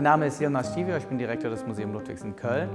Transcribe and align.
Mein 0.00 0.04
Name 0.04 0.28
ist 0.28 0.40
Jonas 0.40 0.72
Stivio, 0.72 0.96
ich 0.96 1.04
bin 1.04 1.18
Direktor 1.18 1.50
des 1.50 1.66
Museums 1.66 1.92
Ludwigs 1.92 2.22
in 2.22 2.34
Köln 2.34 2.70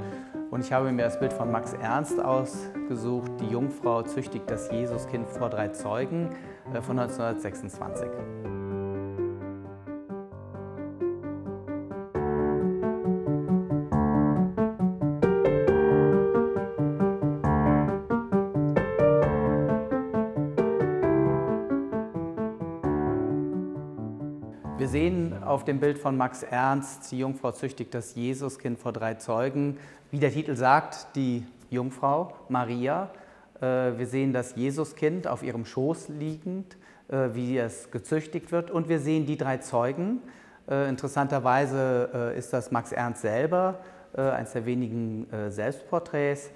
und 0.52 0.64
ich 0.64 0.72
habe 0.72 0.92
mir 0.92 1.06
das 1.06 1.20
Bild 1.20 1.34
von 1.34 1.52
Max 1.52 1.74
Ernst 1.74 2.24
ausgesucht. 2.24 3.32
Die 3.42 3.48
Jungfrau 3.48 4.04
züchtigt 4.04 4.48
das 4.48 4.70
Jesuskind 4.72 5.28
vor 5.28 5.50
drei 5.50 5.70
Zeugen 5.70 6.30
äh, 6.72 6.84
von 6.84 7.00
1926. 7.00 8.55
auf 25.56 25.64
dem 25.64 25.80
Bild 25.80 25.98
von 25.98 26.18
Max 26.18 26.44
Ernst, 26.44 27.10
die 27.14 27.20
Jungfrau 27.20 27.54
züchtigt 27.54 27.94
das 27.94 28.14
Jesuskind 28.16 28.78
vor 28.78 28.92
drei 28.92 29.14
Zeugen. 29.14 29.78
Wie 30.12 30.20
der 30.20 30.30
Titel 30.30 30.54
sagt, 30.58 31.16
die 31.16 31.46
Jungfrau 31.70 32.34
Maria. 32.50 33.10
Äh, 33.62 33.98
wir 33.98 34.06
sehen 34.06 34.34
das 34.34 34.58
Jesuskind 34.58 35.28
auf 35.28 35.44
ihrem 35.44 35.64
Schoß 35.64 36.10
liegend, 36.10 36.76
äh, 37.08 37.30
wie 37.32 37.58
es 37.58 37.90
gezüchtigt 37.90 38.52
wird. 38.52 38.70
Und 38.70 38.90
wir 38.90 39.00
sehen 39.00 39.26
die 39.26 39.38
drei 39.38 39.60
Zeugen. 39.60 40.22
Äh, 40.70 40.90
interessanterweise 40.90 42.34
ist 42.36 42.52
das 42.52 42.72
Max 42.72 42.92
Ernst 42.92 43.22
selber, 43.22 43.80
eines 44.14 44.52
der 44.52 44.66
wenigen 44.66 45.26
Selbstporträts. 45.48 46.50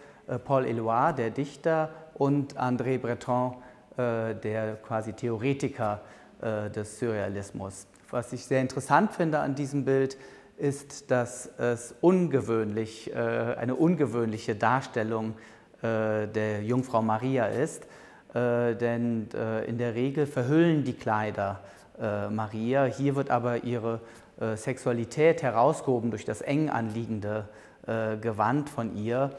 Paul 0.43 0.66
Eluard, 0.66 1.20
der 1.20 1.29
Dichter, 1.29 1.90
und 2.15 2.57
André 2.57 2.99
Breton, 2.99 3.55
der 3.98 4.77
quasi 4.85 5.13
Theoretiker 5.13 6.02
des 6.41 6.99
Surrealismus. 6.99 7.87
Was 8.12 8.34
ich 8.34 8.43
sehr 8.46 8.62
interessant 8.62 9.13
finde 9.13 9.38
an 9.38 9.54
diesem 9.54 9.85
Bild, 9.85 10.18
ist, 10.57 11.12
dass 11.12 11.46
es 11.60 11.93
ungewöhnlich, 12.02 13.13
äh, 13.13 13.15
eine 13.15 13.76
ungewöhnliche 13.76 14.55
Darstellung 14.55 15.35
äh, 15.84 16.27
der 16.27 16.63
Jungfrau 16.63 17.04
Maria 17.04 17.46
ist. 17.46 17.84
Äh, 18.34 18.76
denn 18.76 19.27
in 19.68 19.77
der 19.77 19.93
Regel 19.93 20.26
verhüllen 20.26 20.84
die 20.84 20.93
Kleider 20.93 21.62
Maria. 22.32 22.85
Hier 22.85 23.15
wird 23.15 23.30
aber 23.30 23.65
ihre 23.65 23.99
Sexualität 24.55 25.43
herausgehoben 25.43 26.12
durch 26.12 26.24
das 26.24 26.40
eng 26.40 26.70
anliegende 26.70 27.49
Gewand 28.21 28.70
von 28.70 28.96
ihr. 28.96 29.32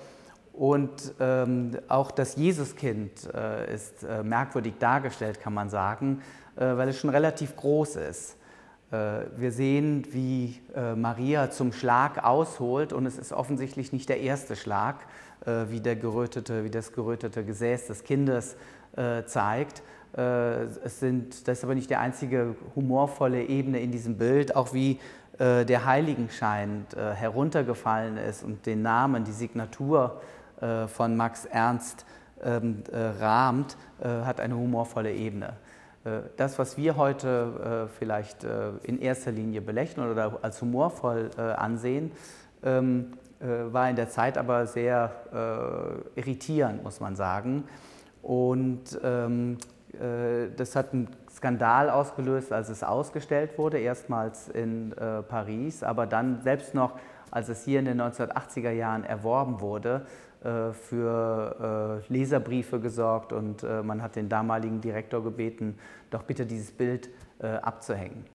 Und 0.52 1.14
ähm, 1.20 1.78
auch 1.88 2.10
das 2.10 2.36
Jesuskind 2.36 3.24
ist 3.72 4.06
merkwürdig 4.24 4.74
dargestellt, 4.78 5.40
kann 5.40 5.54
man 5.54 5.70
sagen, 5.70 6.20
weil 6.56 6.90
es 6.90 6.98
schon 6.98 7.08
relativ 7.08 7.56
groß 7.56 7.96
ist. 7.96 8.36
Äh, 8.90 9.26
wir 9.36 9.52
sehen, 9.52 10.06
wie 10.10 10.60
äh, 10.74 10.94
Maria 10.94 11.50
zum 11.50 11.72
Schlag 11.72 12.24
ausholt 12.24 12.92
und 12.92 13.06
es 13.06 13.18
ist 13.18 13.32
offensichtlich 13.32 13.92
nicht 13.92 14.08
der 14.08 14.20
erste 14.20 14.56
Schlag, 14.56 14.96
äh, 15.46 15.66
wie, 15.68 15.80
der 15.80 15.96
gerötete, 15.96 16.64
wie 16.64 16.70
das 16.70 16.92
gerötete 16.92 17.44
Gesäß 17.44 17.86
des 17.86 18.04
Kindes 18.04 18.56
zeigt. 19.26 19.84
Es 20.12 20.98
sind, 20.98 21.46
das 21.46 21.58
ist 21.58 21.64
aber 21.64 21.76
nicht 21.76 21.90
die 21.90 21.94
einzige 21.94 22.56
humorvolle 22.74 23.44
Ebene 23.44 23.78
in 23.78 23.92
diesem 23.92 24.18
Bild, 24.18 24.56
auch 24.56 24.74
wie 24.74 24.98
der 25.38 25.84
Heiligenschein 25.84 26.86
heruntergefallen 26.96 28.16
ist 28.16 28.42
und 28.42 28.66
den 28.66 28.82
Namen, 28.82 29.22
die 29.22 29.30
Signatur 29.30 30.20
von 30.88 31.16
Max 31.16 31.44
Ernst 31.44 32.04
ähm, 32.42 32.82
rahmt, 32.92 33.76
hat 34.02 34.40
eine 34.40 34.56
humorvolle 34.56 35.12
Ebene. 35.12 35.52
Äh, 36.04 36.20
das, 36.36 36.58
was 36.58 36.76
wir 36.76 36.96
heute 36.96 37.86
äh, 37.88 37.98
vielleicht 37.98 38.44
äh, 38.44 38.70
in 38.82 39.00
erster 39.00 39.32
Linie 39.32 39.60
belächeln 39.60 40.10
oder 40.10 40.38
als 40.42 40.60
humorvoll 40.60 41.30
ansehen, 41.36 42.12
ähm, 42.62 43.12
war 43.40 43.88
in 43.88 43.96
der 43.96 44.10
Zeit 44.10 44.36
aber 44.36 44.66
sehr 44.66 45.10
irritierend, 46.14 46.84
muss 46.84 47.00
man 47.00 47.16
sagen. 47.16 47.64
Und 48.20 49.00
ähm, 49.02 49.56
das 50.58 50.76
hat 50.76 50.92
einen 50.92 51.08
Skandal 51.34 51.88
ausgelöst, 51.88 52.52
als 52.52 52.68
es 52.68 52.82
ausgestellt 52.82 53.56
wurde, 53.56 53.78
erstmals 53.78 54.50
in 54.50 54.94
Paris, 55.26 55.82
aber 55.82 56.06
dann 56.06 56.42
selbst 56.42 56.74
noch, 56.74 56.98
als 57.30 57.48
es 57.48 57.64
hier 57.64 57.78
in 57.78 57.86
den 57.86 58.02
1980er 58.02 58.72
Jahren 58.72 59.04
erworben 59.04 59.62
wurde, 59.62 60.04
für 60.42 62.02
äh, 62.08 62.12
Leserbriefe 62.12 62.80
gesorgt 62.80 63.32
und 63.32 63.62
äh, 63.62 63.82
man 63.82 64.02
hat 64.02 64.16
den 64.16 64.28
damaligen 64.28 64.80
Direktor 64.80 65.22
gebeten, 65.22 65.78
doch 66.10 66.22
bitte 66.22 66.46
dieses 66.46 66.72
Bild 66.72 67.10
abzuhängen. 67.40 68.26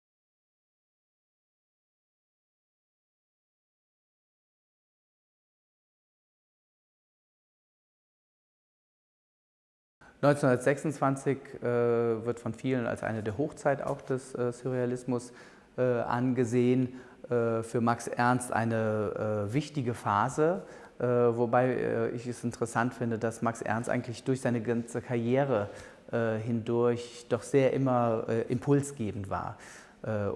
...1926 10.24 11.36
äh, 11.60 12.24
wird 12.24 12.40
von 12.40 12.54
vielen 12.54 12.86
als 12.86 13.02
eine 13.02 13.22
der 13.22 13.36
Hochzeit 13.36 13.82
auch 13.82 14.00
des 14.00 14.34
äh, 14.34 14.52
Surrealismus 14.52 15.32
äh, 15.76 15.82
angesehen. 15.82 17.00
für 17.26 17.80
Max 17.80 18.06
Ernst 18.06 18.52
eine 18.52 19.46
wichtige 19.48 19.94
Phase, 19.94 20.60
äh, 20.60 20.83
wobei 20.98 21.66
äh, 21.66 22.08
ich 22.10 22.26
es 22.26 22.44
interessant 22.44 22.94
finde, 22.94 23.18
dass 23.18 23.42
Max 23.42 23.62
Ernst 23.62 23.90
eigentlich 23.90 24.24
durch 24.24 24.40
seine 24.40 24.60
ganze 24.60 25.02
Karriere 25.02 25.68
äh, 26.12 26.36
hindurch 26.36 27.26
doch 27.28 27.42
sehr 27.42 27.72
immer 27.72 28.24
impulsgebend 28.48 29.30
war. 29.30 29.56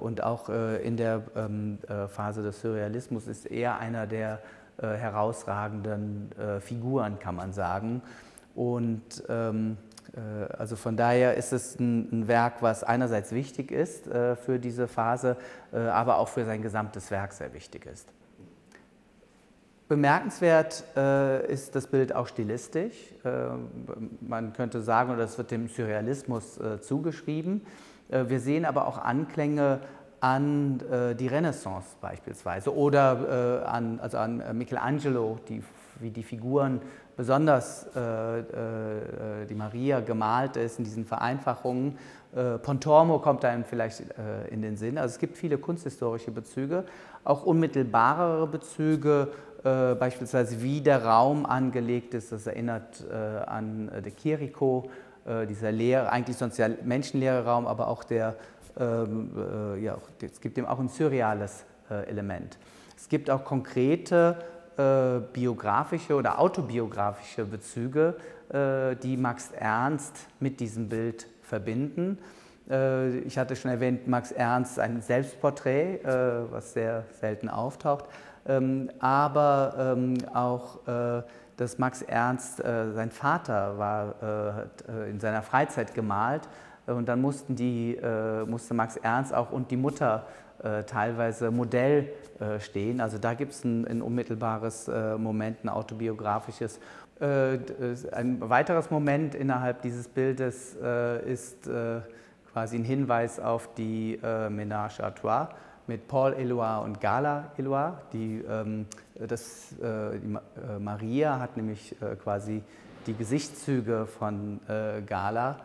Und 0.01 0.23
auch 0.23 0.49
in 0.49 0.97
der 0.97 1.25
ähm, 1.37 1.77
Phase 2.09 2.43
des 2.43 2.63
Surrealismus 2.63 3.27
ist 3.27 3.45
er 3.45 3.79
einer 3.79 4.07
der 4.07 4.41
herausragenden 4.79 6.31
Figuren, 6.61 7.19
kann 7.19 7.35
man 7.35 7.53
sagen. 7.53 8.01
Und 8.55 9.03
ähm, 9.29 9.77
also 10.57 10.75
von 10.75 10.97
daher 10.97 11.35
ist 11.35 11.53
es 11.53 11.79
ein, 11.79 12.29
Werk, 12.29 12.63
was 12.63 12.83
einerseits 12.83 13.33
wichtig 13.33 13.71
ist 13.71 14.07
für 14.07 14.59
diese 14.59 14.89
Phase, 14.89 15.37
aber 15.71 16.17
auch 16.17 16.29
für 16.29 16.47
sein 16.47 16.63
gesamtes 16.63 17.11
Werk 17.11 17.35
sehr 17.35 17.53
wichtig 17.53 17.85
ist. 17.85 18.09
Bemerkenswert 19.89 20.85
äh, 20.97 21.51
ist 21.51 21.75
das 21.75 21.87
Bild 21.87 22.15
auch 22.15 22.27
stilistisch. 22.27 22.95
Äh, 23.25 23.31
man 24.21 24.53
könnte 24.53 24.83
sagen, 24.83 25.19
es 25.19 25.39
wird 25.39 25.51
dem 25.51 25.69
Surrealismus 25.69 26.59
äh, 26.59 26.81
zugeschrieben. 26.81 27.63
Äh, 28.11 28.25
wir 28.29 28.41
sehen 28.41 28.67
aber 28.67 28.87
auch 28.87 28.99
Anklänge 28.99 29.81
an 30.21 30.81
äh, 30.91 31.15
die 31.15 31.29
Renaissance 31.29 31.97
beispielsweise 32.03 32.75
oder 32.77 33.63
äh, 33.65 33.67
an, 33.67 33.99
also 34.01 34.19
an 34.19 34.43
Michelangelo, 34.59 35.39
die, 35.49 35.63
wie 36.01 36.11
die 36.11 36.23
Figuren, 36.23 36.81
besonders 37.17 37.87
die 37.95 39.55
Maria 39.57 39.99
gemalt 39.99 40.57
ist 40.57 40.79
in 40.79 40.85
diesen 40.85 41.05
Vereinfachungen. 41.05 41.99
Pontormo 42.63 43.19
kommt 43.19 43.45
einem 43.45 43.65
vielleicht 43.65 44.05
in 44.51 44.63
den 44.63 44.77
Sinn. 44.77 44.99
Also 44.99 45.15
es 45.15 45.19
gibt 45.19 45.37
viele 45.37 45.59
kunsthistorische 45.59 46.31
Bezüge, 46.31 46.85
auch 47.25 47.45
unmittelbarere 47.45 48.47
Bezüge 48.47 49.33
äh, 49.65 49.95
beispielsweise 49.97 50.63
wie 50.63 50.81
der 50.81 51.05
Raum 51.05 51.45
angelegt 51.45 52.15
ist. 52.15 52.31
Das 52.31 52.47
erinnert 52.47 53.05
äh, 53.11 53.15
an 53.15 53.89
äh, 53.89 54.03
De 54.03 54.13
Chirico, 54.15 54.89
äh, 55.27 55.47
dieser 55.47 55.73
leere, 55.73 56.13
eigentlich 56.13 56.37
sonst 56.37 56.59
ja 56.59 56.69
menschenleere 56.85 57.45
Raum, 57.45 57.67
aber 57.67 57.89
auch 57.89 58.05
der, 58.05 58.37
ähm, 58.79 59.31
äh, 59.37 59.81
ja, 59.81 59.99
es 60.21 60.41
gibt 60.41 60.59
ihm 60.59 60.67
auch 60.67 60.79
ein 60.79 60.89
surreales 60.89 61.65
Element. 61.89 62.59
Es 62.99 63.09
gibt 63.09 63.31
auch 63.31 63.47
konkrete 63.47 64.37
biografische 65.33 66.15
oder 66.15 66.39
autobiografische 66.39 67.47
Bezüge, 67.47 68.15
die 69.03 69.17
Max 69.17 69.53
Ernst 69.53 70.15
mit 70.39 70.61
diesem 70.61 70.91
Bild 70.91 71.27
verbinden. 71.41 72.19
Ich 73.27 73.39
hatte 73.39 73.57
schon 73.57 73.71
erwähnt, 73.71 74.07
Max 74.07 74.31
Ernst 74.31 74.79
ein 74.79 75.01
Selbstporträt, 75.01 76.01
was 76.51 76.75
sehr 76.75 77.05
selten 77.19 77.49
auftaucht. 77.49 78.05
Ähm, 78.49 78.91
aber 78.99 79.75
ähm, 79.97 80.17
auch 80.33 80.87
äh, 80.87 81.23
dass 81.59 81.77
Max 81.77 82.03
Ernst, 82.03 82.65
äh, 82.65 82.93
sein 82.93 83.11
Vater 83.11 83.79
war 83.79 84.69
äh, 84.89 85.11
in 85.11 85.21
seiner 85.21 85.43
Freizeit 85.43 85.93
gemalt 85.93 86.49
und 86.87 87.07
dann 87.07 87.21
mussten 87.21 87.55
die, 87.55 87.99
musste 88.47 88.73
Max 88.73 88.97
Ernst 88.97 89.35
auch 89.35 89.53
und 89.53 89.71
die 89.71 89.77
Mutter 89.77 90.27
teilweise 90.87 91.51
Modell 91.51 92.09
stehen. 92.61 93.03
Also 93.03 93.19
da 93.19 93.35
gibt 93.35 93.53
es 93.53 93.63
ein, 93.63 93.87
ein, 93.87 94.01
unmittelbares 94.01 94.91
Moment, 95.19 95.65
ein 95.65 95.69
autobiografisches. 95.69 96.81
Ein 97.21 98.41
weiteres 98.41 98.91
Moment 98.91 99.35
innerhalb 99.35 99.83
dieses 99.83 100.09
Bildes 100.09 100.79
ist 101.27 101.69
quasi 102.53 102.77
ein 102.77 102.85
Hinweis 102.85 103.41
auf 103.41 103.75
die 103.75 104.19
Ménage 104.23 105.01
à 105.01 105.11
Trois 105.11 105.49
mit 105.89 106.07
Paul 106.07 106.35
Eloy 106.35 106.85
und 106.85 107.01
Gala 107.01 107.51
Eloy. 107.57 107.93
Die, 108.13 108.45
ähm, 108.49 108.87
das, 109.19 109.73
äh, 109.73 110.19
die 110.19 110.35
äh, 110.35 110.79
Maria 110.79 111.41
hat 111.41 111.57
nämlich 111.57 112.01
äh, 112.03 112.15
quasi 112.17 112.63
die 113.07 113.15
Gesichtszüge 113.15 114.07
von 114.07 114.61
äh, 114.69 115.01
Gala. 115.03 115.57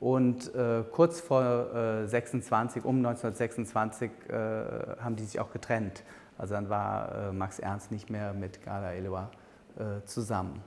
Und 0.00 0.54
äh, 0.54 0.84
kurz 0.90 1.20
vor 1.20 2.06
26, 2.06 2.84
äh, 2.84 2.86
um 2.86 2.96
1926, 2.98 4.10
haben 5.00 5.16
die 5.16 5.24
sich 5.24 5.40
auch 5.40 5.50
getrennt. 5.50 6.02
Also 6.36 6.54
dann 6.54 6.68
war 6.68 7.32
Max 7.32 7.58
Ernst 7.58 7.90
nicht 7.90 8.10
mehr 8.10 8.34
mit 8.34 8.62
Gala 8.64 8.92
Eloy 8.92 9.22
zusammen. 10.04 10.62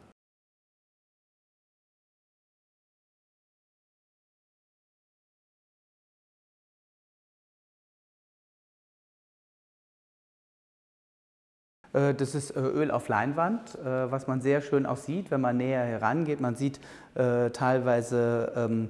Das 12.13 12.35
ist 12.35 12.51
äh, 12.51 12.59
Öl 12.59 12.91
auf 12.91 13.07
Leinwand, 13.07 13.75
äh, 13.75 14.11
was 14.11 14.27
man 14.27 14.41
sehr 14.41 14.61
schön 14.61 14.85
auch 14.85 14.97
sieht, 14.97 15.31
wenn 15.31 15.41
man 15.41 15.57
näher 15.57 15.83
herangeht. 15.83 16.41
Man 16.41 16.55
sieht 16.55 16.79
teilweise 17.53 18.51
ähm, 18.55 18.89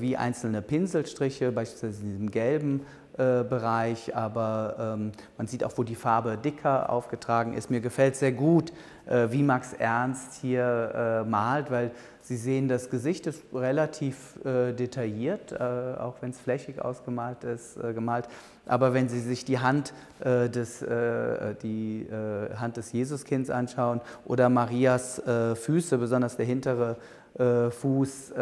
wie 0.00 0.16
einzelne 0.16 0.62
Pinselstriche, 0.62 1.52
beispielsweise 1.52 2.02
in 2.02 2.08
diesem 2.08 2.30
gelben 2.32 2.80
Bereich, 3.18 4.14
aber 4.16 4.94
ähm, 4.96 5.12
man 5.36 5.46
sieht 5.48 5.64
auch, 5.64 5.72
wo 5.76 5.82
die 5.82 5.96
Farbe 5.96 6.38
dicker 6.38 6.88
aufgetragen 6.90 7.52
ist. 7.52 7.68
Mir 7.68 7.80
gefällt 7.80 8.16
sehr 8.16 8.32
gut, 8.32 8.72
wie 9.06 9.42
Max 9.42 9.72
Ernst 9.72 10.34
hier 10.34 11.24
malt, 11.26 11.70
weil 11.70 11.90
Sie 12.28 12.36
sehen, 12.36 12.68
das 12.68 12.90
Gesicht 12.90 13.26
ist 13.26 13.42
relativ 13.54 14.38
äh, 14.44 14.74
detailliert, 14.74 15.50
äh, 15.52 15.56
auch 15.98 16.16
wenn 16.20 16.28
es 16.28 16.38
flächig 16.38 16.78
ausgemalt 16.84 17.42
ist, 17.42 17.78
äh, 17.78 17.94
gemalt. 17.94 18.28
Aber 18.66 18.92
wenn 18.92 19.08
Sie 19.08 19.20
sich 19.20 19.46
die 19.46 19.60
Hand, 19.60 19.94
äh, 20.20 20.50
des, 20.50 20.82
äh, 20.82 21.54
die 21.62 22.02
äh, 22.02 22.54
Hand 22.54 22.76
des 22.76 22.92
Jesuskinds 22.92 23.48
anschauen 23.48 24.02
oder 24.26 24.50
Marias 24.50 25.22
Füße, 25.54 25.96
besonders 25.96 26.36
der 26.36 26.44
hintere 26.44 26.96
Fuß, 27.38 28.32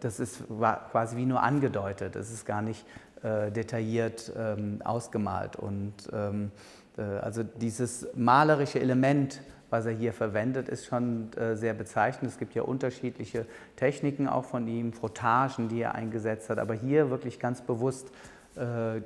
das 0.00 0.20
ist 0.20 0.42
quasi 0.90 1.16
wie 1.16 1.26
nur 1.26 1.42
angedeutet. 1.42 2.16
Es 2.16 2.32
ist 2.32 2.46
gar 2.46 2.62
nicht 2.62 2.84
detailliert 3.22 4.32
ähm, 4.36 4.80
ausgemalt. 4.82 5.56
Und 5.56 5.94
ähm, 6.12 6.50
also 6.96 7.42
dieses 7.42 8.08
malerische 8.14 8.80
Element 8.80 9.40
was 9.72 9.86
er 9.86 9.92
hier 9.92 10.12
verwendet, 10.12 10.68
ist 10.68 10.84
schon 10.84 11.32
äh, 11.32 11.56
sehr 11.56 11.72
bezeichnend. 11.72 12.30
Es 12.30 12.38
gibt 12.38 12.54
ja 12.54 12.62
unterschiedliche 12.62 13.46
Techniken 13.74 14.28
auch 14.28 14.44
von 14.44 14.68
ihm, 14.68 14.92
Frottagen, 14.92 15.68
die 15.68 15.80
er 15.80 15.94
eingesetzt 15.94 16.50
hat, 16.50 16.58
aber 16.58 16.74
hier 16.74 17.08
wirklich 17.08 17.40
ganz 17.40 17.62
bewusst 17.62 18.08
äh, 18.54 18.98
äh, 18.98 19.00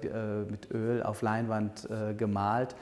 mit 0.51 0.69
Öl 0.73 1.05
auf 1.05 1.23
Leinwand 1.23 1.89
gemalt 2.19 2.75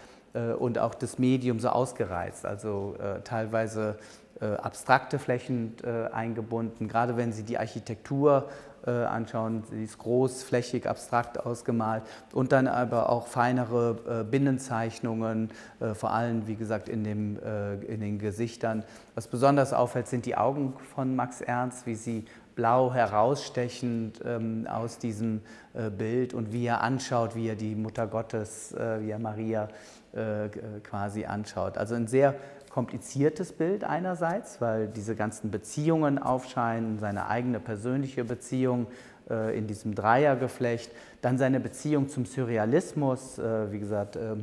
und 0.59 0.79
auch 0.81 0.95
das 0.95 1.21
Medium 1.21 1.61
so 1.61 1.69
ausgereizt, 1.69 2.45
also 2.45 2.97
teilweise 3.23 3.99
abstrakte 4.41 5.21
Flächen 5.21 5.77
eingebunden, 6.13 6.89
gerade 6.89 7.17
wenn 7.17 7.33
Sie 7.33 7.45
die 7.45 7.57
Architektur 7.57 8.49
äh, 8.49 8.74
anschauen. 8.91 9.65
Sie 9.71 9.85
ist 9.85 9.99
großflächig, 9.99 10.89
abstrakt 10.89 11.45
ausgemalt 11.45 12.03
und 12.33 12.53
dann 12.53 12.67
aber 12.67 13.11
auch 13.11 13.27
feinere 13.27 14.21
äh, 14.21 14.25
Binnenzeichnungen, 14.25 15.51
äh, 15.81 15.95
vor 15.95 16.11
allem 16.11 16.47
wie 16.47 16.57
gesagt 16.57 16.89
in, 16.89 17.05
dem, 17.05 17.39
in 17.87 18.01
den 18.01 18.19
Gesichtern. 18.19 18.85
Was 19.15 19.29
besonders 19.29 19.73
auffällt, 19.73 20.09
sind 20.09 20.27
die 20.27 20.37
Augen 20.37 20.75
von 20.95 21.17
Max 21.17 21.41
Ernst, 21.41 21.87
wie 21.87 21.95
sie 21.95 22.25
blau 22.55 22.93
herausstechend 22.93 24.21
ähm, 24.25 24.67
aus 24.71 24.99
diesem 24.99 25.41
äh, 25.75 25.91
Bild 25.91 26.35
und 26.35 26.53
wie 26.53 26.67
er 26.67 26.83
anschaut, 26.83 27.35
wie 27.35 27.49
er 27.49 27.57
die 27.57 27.75
Mutter 27.75 28.07
Gottes, 28.07 28.73
äh, 28.73 29.01
wie 29.01 29.11
er 29.11 29.19
Maria 29.19 29.69
äh, 30.13 30.49
quasi 30.83 31.25
anschaut. 31.25 31.77
Also 31.77 31.95
ein 31.95 32.07
sehr 32.07 32.35
kompliziertes 32.75 33.53
Bild 33.53 33.85
einerseits, 33.85 34.61
weil 34.61 34.89
diese 34.89 35.15
ganzen 35.15 35.53
Beziehungen 35.53 36.19
aufscheinen, 36.19 36.99
seine 36.99 37.29
eigene 37.29 37.61
persönliche 37.61 38.25
Beziehung 38.25 38.89
äh, 39.31 39.57
in 39.57 39.69
diesem 39.69 39.95
Dreiergeflecht, 39.95 40.91
dann 41.23 41.39
seine 41.39 41.61
Beziehung 41.61 42.09
zum 42.09 42.27
Surrealismus, 42.27 43.39
äh, 43.39 43.71
wie 43.71 43.79
gesagt, 43.79 44.17
äh, 44.17 44.35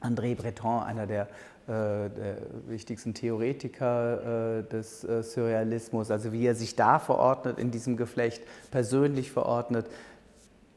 André 0.00 0.36
Breton, 0.36 0.82
einer 0.82 1.06
der, 1.06 1.24
äh, 1.68 2.08
der 2.08 2.36
wichtigsten 2.66 3.12
Theoretiker 3.12 4.60
äh, 4.60 4.62
des 4.62 5.04
äh, 5.04 5.22
Surrealismus, 5.22 6.10
also 6.10 6.32
wie 6.32 6.46
er 6.46 6.54
sich 6.54 6.76
da 6.76 6.98
verordnet 6.98 7.58
in 7.58 7.70
diesem 7.70 7.98
Geflecht, 7.98 8.42
persönlich 8.70 9.32
verordnet, 9.32 9.84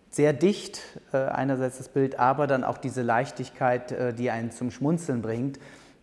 sehr 0.09 0.33
dicht 0.33 0.79
einerseits 1.11 1.79
das 1.79 1.89
Bild, 1.89 2.19
aber 2.19 2.45
dann 2.45 2.63
auch 2.63 2.77
diese 2.77 3.01
Leichtigkeit, 3.01 4.15
die 4.19 4.29
einen 4.29 4.51
zum 4.51 4.69
Schmunzeln 4.69 5.23
bringt. 5.23 5.57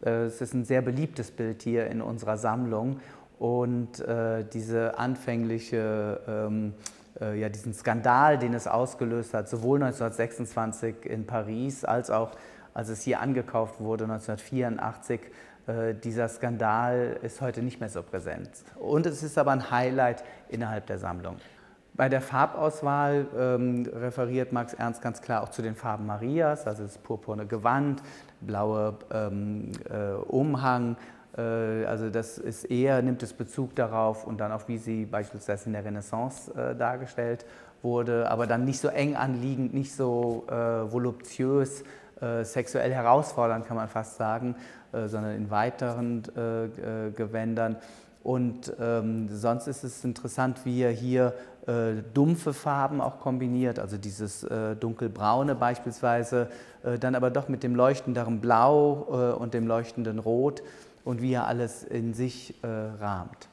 Äh, 0.05 0.25
es 0.25 0.41
ist 0.41 0.55
ein 0.55 0.65
sehr 0.65 0.83
beliebtes 0.83 1.31
Bild 1.31 1.63
hier 1.63 1.87
in 1.87 2.03
unserer 2.03 2.37
Sammlung 2.37 3.01
und 3.39 4.01
äh, 4.01 4.45
diese 4.45 4.99
anfängliche, 4.99 6.21
ähm, 6.29 6.75
äh, 7.21 7.39
ja, 7.41 7.49
diesen 7.49 7.75
Skandal, 7.75 8.39
den 8.39 8.55
es 8.55 8.67
ausgelöst 8.67 9.35
hat, 9.35 9.49
sowohl 9.49 9.83
1926 9.83 11.07
in 11.07 11.27
Paris 11.27 11.85
als 11.85 12.11
auch 12.11 12.33
als 12.75 12.89
es 12.89 13.03
hier 13.03 13.21
angekauft 13.21 13.81
wurde 13.81 14.05
1984, 14.05 15.21
äh, 15.67 15.95
dieser 15.95 16.29
Skandal 16.29 17.19
ist 17.23 17.41
heute 17.41 17.63
nicht 17.63 17.81
mehr 17.81 17.89
so 17.89 18.03
präsent. 18.03 18.51
Und 18.77 19.07
es 19.07 19.23
ist 19.23 19.39
aber 19.39 19.53
ein 19.53 19.71
Highlight 19.71 20.25
innerhalb 20.49 20.87
der 20.87 20.99
Sammlung. 20.99 21.37
Bei 22.01 22.09
der 22.09 22.23
Farbauswahl 22.23 23.27
ähm, 23.39 23.87
referiert 23.95 24.53
Max 24.53 24.73
Ernst 24.73 25.03
ganz 25.03 25.21
klar 25.21 25.43
auch 25.43 25.51
zu 25.51 25.61
den 25.61 25.75
Farben 25.75 26.07
Marias, 26.07 26.67
also 26.67 26.85
das 26.85 26.97
purpurne 26.97 27.45
Gewand, 27.45 28.03
blaue 28.41 28.95
ähm, 29.13 29.73
äh, 29.91 30.13
Umhang. 30.27 30.97
Äh, 31.37 31.85
also 31.85 32.09
das 32.09 32.39
ist 32.39 32.65
eher, 32.65 33.03
nimmt 33.03 33.23
es 33.23 33.35
Bezug 33.35 33.77
darauf 33.77 34.27
und 34.27 34.41
dann 34.41 34.51
auch, 34.51 34.67
wie 34.67 34.79
sie 34.79 35.05
beispielsweise 35.05 35.67
in 35.67 35.75
der 35.75 35.85
Renaissance 35.85 36.51
äh, 36.55 36.75
dargestellt 36.75 37.45
wurde, 37.83 38.31
aber 38.31 38.47
dann 38.47 38.65
nicht 38.65 38.81
so 38.81 38.89
eng 38.89 39.15
anliegend, 39.15 39.75
nicht 39.75 39.95
so 39.95 40.47
äh, 40.49 40.55
voluptuös, 40.91 41.85
äh, 42.23 42.45
sexuell 42.45 42.95
herausfordernd, 42.95 43.67
kann 43.67 43.77
man 43.77 43.89
fast 43.89 44.17
sagen, 44.17 44.57
sondern 44.91 45.37
in 45.37 45.51
weiteren 45.51 46.25
Gewändern. 47.15 47.77
Und 48.23 48.75
ähm, 48.79 49.29
sonst 49.31 49.67
ist 49.67 49.83
es 49.83 50.05
interessant, 50.05 50.65
wie 50.65 50.83
er 50.83 50.91
hier 50.91 51.35
äh, 51.67 52.03
dumpfe 52.13 52.53
Farben 52.53 53.01
auch 53.01 53.19
kombiniert, 53.19 53.79
also 53.79 53.97
dieses 53.97 54.45
äh, 54.45 54.77
dunkelbraune 54.77 55.55
beispielsweise, 55.55 56.51
äh, 56.83 56.99
dann 56.99 57.15
aber 57.15 57.31
doch 57.31 57.49
mit 57.49 57.63
dem 57.63 57.75
leuchtenderen 57.75 58.41
Blau 58.41 59.07
äh, 59.11 59.39
und 59.39 59.55
dem 59.55 59.67
leuchtenden 59.67 60.19
Rot 60.19 60.63
und 61.05 61.23
wie 61.23 61.33
er 61.33 61.47
alles 61.47 61.83
in 61.83 62.13
sich 62.13 62.63
äh, 62.63 62.67
rahmt. 62.67 63.49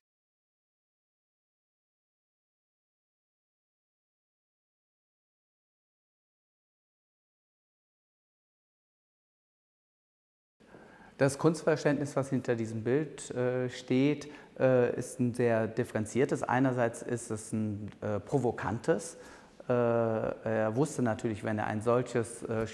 Das 11.18 11.40
Kunstverständnis, 11.40 12.16
was 12.16 12.30
hinter 12.30 12.56
diesem 12.56 12.84
Bild 12.84 13.32
äh, 13.32 13.70
steht, 13.70 14.30
ist 14.58 15.20
ein 15.20 15.34
sehr 15.34 15.68
differenziertes. 15.68 16.42
Einerseits 16.42 17.04
ist 17.04 17.30
es 17.30 17.54
ein 17.54 17.92
äh, 18.02 18.20
provokantes. 18.20 19.18
Äh, 19.70 19.74
er 19.74 20.76
wusste 20.76 21.02
natürlich, 21.02 21.44
wenn 21.44 21.60
er 21.60 21.68
ein 21.68 21.82
solches 21.82 22.42
äh, 22.44 22.66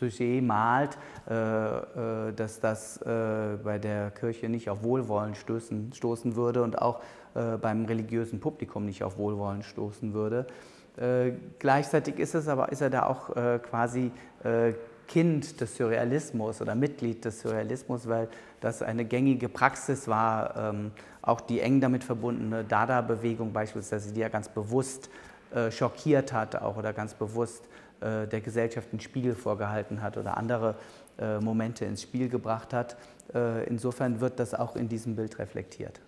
Sujet 0.00 0.42
malt, 0.42 0.98
äh, 1.26 2.32
dass 2.34 2.58
das 2.60 3.00
bei 3.02 3.78
der 3.78 4.10
Kirche 4.10 4.48
nicht 4.48 4.68
auf 4.68 4.82
Wohlwollen 4.82 5.34
stoßen, 5.34 5.92
stoßen 5.92 6.36
würde 6.36 6.62
und 6.62 6.80
auch 6.80 7.00
beim 7.34 7.86
religiösen 7.86 8.40
Publikum 8.40 8.84
nicht 8.84 9.02
auf 9.02 9.16
Wohlwollen 9.16 9.62
stoßen 9.62 10.12
würde. 10.12 10.46
Gleichzeitig 11.58 12.18
ist, 12.18 12.34
es 12.34 12.46
aber, 12.46 12.70
ist 12.70 12.82
er 12.82 12.90
da 12.90 13.06
auch 13.06 13.30
quasi 13.62 14.10
Kind 15.08 15.60
des 15.60 15.76
Surrealismus 15.76 16.60
oder 16.60 16.74
Mitglied 16.74 17.24
des 17.24 17.40
Surrealismus, 17.40 18.08
weil 18.08 18.28
das 18.60 18.82
eine 18.82 19.04
gängige 19.04 19.48
Praxis 19.48 20.08
war, 20.08 20.56
ähm, 20.56 20.92
auch 21.22 21.40
die 21.40 21.60
eng 21.60 21.80
damit 21.80 22.04
verbundene 22.04 22.64
Dada-Bewegung 22.64 23.52
beispielsweise, 23.52 24.12
die 24.12 24.20
ja 24.20 24.28
ganz 24.28 24.48
bewusst 24.48 25.08
äh, 25.54 25.70
schockiert 25.70 26.32
hat 26.32 26.56
auch 26.56 26.76
oder 26.76 26.92
ganz 26.92 27.14
bewusst 27.14 27.64
äh, 28.00 28.26
der 28.26 28.40
Gesellschaft 28.40 28.88
einen 28.90 29.00
Spiegel 29.00 29.34
vorgehalten 29.34 30.02
hat 30.02 30.16
oder 30.16 30.36
andere 30.36 30.74
äh, 31.18 31.38
Momente 31.38 31.84
ins 31.84 32.02
Spiel 32.02 32.28
gebracht 32.28 32.72
hat. 32.72 32.96
Äh, 33.34 33.64
insofern 33.66 34.20
wird 34.20 34.40
das 34.40 34.54
auch 34.54 34.76
in 34.76 34.88
diesem 34.88 35.14
Bild 35.14 35.38
reflektiert. 35.38 36.00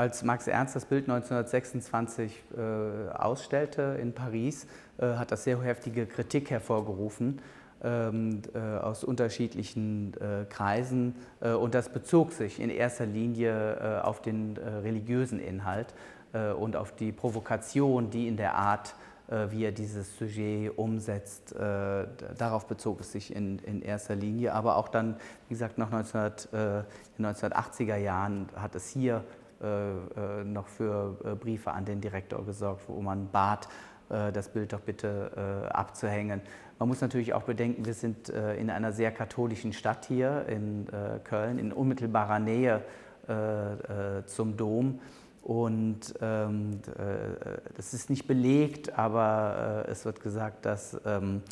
Als 0.00 0.22
Max 0.22 0.46
Ernst 0.46 0.74
das 0.74 0.86
Bild 0.86 1.10
1926 1.10 2.32
äh, 2.56 3.10
ausstellte 3.10 3.98
in 4.00 4.14
Paris, 4.14 4.66
äh, 4.96 5.16
hat 5.16 5.30
das 5.30 5.44
sehr 5.44 5.60
heftige 5.60 6.06
Kritik 6.06 6.50
hervorgerufen 6.50 7.42
ähm, 7.84 8.40
äh, 8.54 8.78
aus 8.78 9.04
unterschiedlichen 9.04 10.14
äh, 10.14 10.46
Kreisen 10.48 11.16
äh, 11.42 11.50
und 11.50 11.74
das 11.74 11.90
bezog 11.90 12.32
sich 12.32 12.60
in 12.60 12.70
erster 12.70 13.04
Linie 13.04 13.74
äh, 13.74 14.00
auf 14.00 14.22
den 14.22 14.56
religiösen 14.56 15.38
Inhalt 15.38 15.92
und 16.32 16.76
auf 16.76 16.94
die 16.94 17.12
Provokation, 17.12 18.08
die 18.08 18.28
in 18.28 18.36
der 18.36 18.54
Art, 18.54 18.94
wie 19.48 19.64
er 19.64 19.72
dieses 19.72 20.16
Sujet 20.16 20.78
umsetzt, 20.78 21.52
darauf 22.38 22.68
bezog 22.68 23.00
es 23.00 23.10
sich 23.10 23.34
in, 23.34 23.58
in 23.58 23.82
erster 23.82 24.14
Linie, 24.14 24.54
aber 24.54 24.76
auch 24.76 24.86
dann, 24.86 25.16
wie 25.48 25.54
gesagt, 25.54 25.76
nach 25.76 25.90
19, 25.90 26.30
1980er 27.18 27.96
Jahren 27.96 28.48
hat 28.54 28.76
es 28.76 28.88
hier 28.90 29.24
noch 29.60 30.68
für 30.68 31.16
äh, 31.24 31.34
Briefe 31.34 31.72
an 31.72 31.84
den 31.84 32.00
Direktor 32.00 32.44
gesorgt, 32.44 32.84
wo 32.88 33.00
man 33.00 33.28
bat, 33.30 33.68
äh, 34.08 34.32
das 34.32 34.48
Bild 34.48 34.72
doch 34.72 34.80
bitte 34.80 35.70
abzuhängen. 35.72 36.40
Man 36.78 36.88
muss 36.88 37.00
natürlich 37.00 37.34
auch 37.34 37.42
bedenken, 37.42 37.84
wir 37.84 37.92
sind 37.92 38.30
in 38.30 38.70
einer 38.70 38.92
sehr 38.92 39.12
katholischen 39.12 39.74
Stadt 39.74 40.06
hier 40.06 40.46
in 40.48 40.86
Köln, 41.24 41.58
in 41.58 41.72
unmittelbarer 41.72 42.38
Nähe 42.38 42.82
zum 44.24 44.56
Dom. 44.56 45.00
Und 45.42 46.14
ähm, 46.22 46.80
das 47.76 47.92
ist 47.92 48.08
nicht 48.08 48.26
belegt, 48.26 48.98
aber 48.98 49.84
es 49.88 50.06
wird 50.06 50.22
gesagt, 50.22 50.64
dass 50.64 50.98
ähm, 51.04 51.42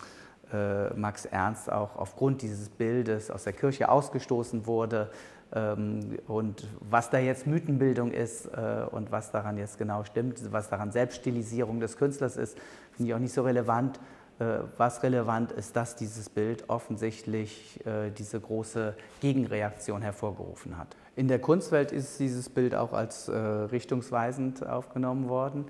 Max 0.96 1.26
Ernst 1.26 1.70
auch 1.70 1.96
aufgrund 1.96 2.42
dieses 2.42 2.68
Bildes 2.68 3.30
aus 3.30 3.44
der 3.44 3.52
Kirche 3.52 3.88
ausgestoßen 3.88 4.66
wurde. 4.66 5.10
Ähm, 5.54 6.18
und 6.26 6.66
was 6.80 7.10
da 7.10 7.18
jetzt 7.18 7.46
Mythenbildung 7.46 8.12
ist 8.12 8.46
äh, 8.46 8.84
und 8.90 9.10
was 9.10 9.30
daran 9.30 9.56
jetzt 9.56 9.78
genau 9.78 10.04
stimmt, 10.04 10.40
was 10.52 10.68
daran 10.68 10.92
Selbststilisierung 10.92 11.80
des 11.80 11.96
Künstlers 11.96 12.36
ist, 12.36 12.58
finde 12.92 13.10
ich 13.10 13.14
auch 13.14 13.20
nicht 13.20 13.32
so 13.32 13.42
relevant. 13.42 13.98
Äh, 14.38 14.58
was 14.76 15.02
relevant 15.02 15.52
ist, 15.52 15.74
dass 15.74 15.96
dieses 15.96 16.28
Bild 16.28 16.68
offensichtlich 16.68 17.84
äh, 17.86 18.10
diese 18.10 18.38
große 18.38 18.94
Gegenreaktion 19.20 20.02
hervorgerufen 20.02 20.76
hat. 20.76 20.96
In 21.16 21.28
der 21.28 21.40
Kunstwelt 21.40 21.92
ist 21.92 22.20
dieses 22.20 22.48
Bild 22.48 22.76
auch 22.76 22.92
als 22.92 23.28
richtungsweisend 23.28 24.64
aufgenommen 24.64 25.28
worden, 25.28 25.64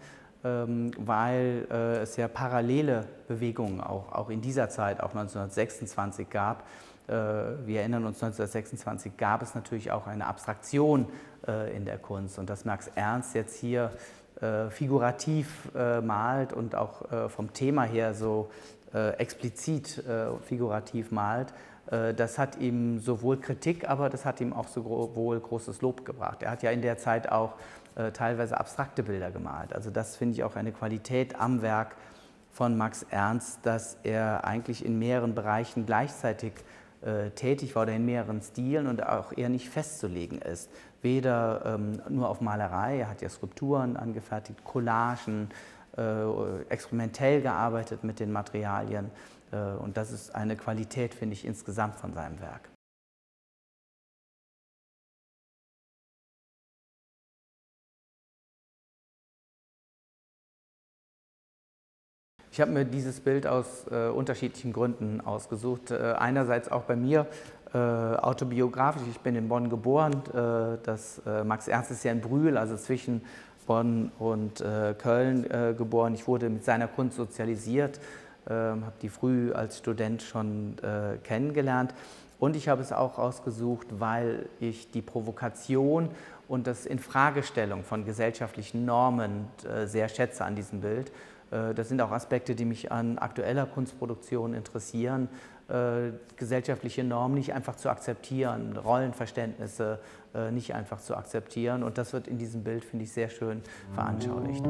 weil 0.99 1.67
es 2.03 2.17
ja 2.17 2.29
parallele 2.29 3.07
Bewegungen 3.27 3.81
auch, 3.81 4.13
auch 4.13 4.31
in 4.31 4.41
dieser 4.41 4.69
Zeit, 4.69 5.01
auch 5.01 5.15
1926 5.15 6.31
gab 6.31 6.65
äh, 7.09 7.13
wir 7.67 7.81
erinnern 7.81 8.05
uns, 8.05 8.23
1926 8.23 9.17
gab 9.17 9.43
es 9.43 9.55
natürlich 9.55 9.91
auch 9.91 10.07
eine 10.07 10.27
Abstraktion 10.27 11.07
äh, 11.47 11.75
in 11.75 11.85
der 11.85 11.99
Kunst 11.99 12.39
und 12.39 12.51
dass 12.51 12.65
Max 12.65 12.91
Ernst 12.95 13.35
jetzt 13.35 13.57
hier 13.57 13.93
äh, 14.41 14.71
figurativ 14.71 15.69
malt 15.75 16.53
und 16.53 16.75
auch 16.75 17.29
vom 17.29 17.53
Thema 17.53 17.83
her 17.83 18.15
so 18.15 18.51
explizit 18.93 20.03
figurativ 20.43 21.11
malt, 21.11 21.53
das 22.17 22.39
hat 22.39 22.59
ihm 22.59 23.01
sowohl 23.01 23.39
Kritik, 23.39 23.89
aber 23.89 24.09
das 24.09 24.25
hat 24.25 24.41
ihm 24.41 24.53
auch 24.53 24.69
sowohl 24.69 25.41
großes 25.41 25.83
Lob 25.83 26.05
gebracht. 26.05 26.43
Er 26.43 26.53
hat 26.53 26.63
ja 26.63 26.71
in 26.71 26.83
der 26.83 26.99
Zeit 26.99 27.31
auch 27.31 27.55
teilweise 28.13 28.59
abstrakte 28.59 29.03
Bilder 29.03 29.31
gemalt. 29.31 29.73
Also 29.73 29.91
das 29.91 30.17
finde 30.17 30.35
ich 30.35 30.45
auch 30.45 30.57
eine 30.57 30.73
Qualität 30.73 31.39
am 31.41 31.63
Werk 31.63 31.97
von 32.53 32.77
Max 32.77 33.07
Ernst, 33.11 33.61
dass 33.65 33.99
er 34.03 34.45
eigentlich 34.45 34.85
in 34.85 34.99
mehreren 34.99 35.35
Bereichen 35.35 35.87
gleichzeitig 35.87 36.53
äh, 37.01 37.31
tätig 37.31 37.77
war 37.77 37.85
oder 37.85 37.93
in 37.93 38.05
mehreren 38.05 38.43
Stilen 38.43 38.89
und 38.89 39.07
auch 39.07 39.37
eher 39.37 39.49
nicht 39.49 39.69
festzulegen 39.69 40.39
ist. 40.39 40.69
Weder 41.01 41.63
ähm, 41.65 42.03
nur 42.09 42.29
auf 42.29 42.41
Malerei, 42.41 42.99
er 42.99 43.11
hat 43.11 43.23
ja 43.23 43.29
Skulpturen 43.29 43.97
angefertigt, 43.97 44.65
Collagen, 44.65 45.51
äh, 45.97 46.63
experimentell 46.69 47.41
gearbeitet 47.41 48.03
mit 48.03 48.19
den 48.19 48.33
Materialien. 48.33 49.13
Äh, 49.53 49.77
und 49.79 49.97
das 49.97 50.11
ist 50.11 50.35
eine 50.35 50.57
Qualität, 50.57 51.15
finde 51.15 51.35
ich, 51.35 51.45
insgesamt 51.45 51.95
von 51.95 52.13
seinem 52.13 52.41
Werk. 52.41 52.69
Ich 62.59 62.61
habe 62.61 62.73
mir 62.73 62.85
dieses 62.85 63.21
Bild 63.21 63.47
aus 63.47 63.87
äh, 63.89 64.09
unterschiedlichen 64.09 64.73
Gründen 64.73 65.21
ausgesucht. 65.21 65.93
Äh, 65.93 66.15
einerseits 66.19 66.69
auch 66.69 66.83
bei 66.83 66.97
mir 66.97 67.29
äh, 67.73 67.79
autobiografisch. 67.79 69.03
Ich 69.09 69.21
bin 69.21 69.37
in 69.37 69.47
Bonn 69.47 69.71
geboren. 69.71 70.15
Äh, 70.35 70.79
das, 70.83 71.23
äh, 71.25 71.45
Max 71.45 71.69
Ernst 71.69 71.93
ist 71.93 72.03
ja 72.03 72.11
in 72.11 72.21
Brühl, 72.21 72.59
also 72.59 72.77
zwischen 72.77 73.23
Bonn 73.69 74.11
und 74.19 74.61
äh, 74.61 74.93
Köln 74.99 75.47
geboren. 75.77 76.15
Ich 76.15 76.27
wurde 76.27 76.51
mit 76.51 76.65
seiner 76.65 76.89
Kunst 76.89 77.17
sozialisiert, 77.17 78.01
ähm, 78.51 78.85
habe 78.85 78.97
die 79.03 79.09
früh 79.09 79.53
als 79.53 79.79
Student 79.79 80.23
schon 80.23 80.75
kennengelernt. 81.23 81.95
Und 82.41 82.57
ich 82.57 82.69
habe 82.69 82.83
es 82.83 82.93
auch 82.93 83.21
ausgesucht, 83.21 83.87
weil 84.01 84.49
ich 84.59 84.91
die 84.91 85.03
Provokation 85.03 86.09
und 86.49 86.67
das 86.67 86.87
Infragestellung 86.87 87.85
von 87.85 88.05
gesellschaftlichen 88.05 88.85
Normen 88.85 89.47
sehr 89.85 90.09
schätze 90.09 90.45
an 90.45 90.57
diesem 90.57 90.81
Bild. 90.81 91.13
Äh, 91.51 91.75
das 91.75 91.89
sind 91.89 92.01
auch 92.01 92.11
Aspekte, 92.11 92.55
die 92.55 92.65
mich 92.65 92.93
an 92.93 93.19
aktueller 93.19 93.67
Kunstproduktion 93.67 94.55
interessieren. 94.55 95.29
Äh, 95.69 96.13
gesellschaftliche 96.37 97.05
Normen 97.05 97.35
nicht 97.35 97.53
einfach 97.53 97.77
zu 97.77 97.91
akzeptieren, 97.91 98.77
Rollenverständnisse 98.77 99.99
äh, 100.35 100.51
nicht 100.51 100.75
einfach 100.75 101.01
zu 101.01 101.15
akzeptieren. 101.15 101.83
Und 101.83 101.99
das 101.99 102.13
wird 102.13 102.27
in 102.27 102.39
diesem 102.39 102.65
Bild, 102.65 102.85
finde 102.85 103.05
ich, 103.05 103.13
sehr 103.13 103.29
schön 103.29 103.63
veranschaulicht. 103.95 104.65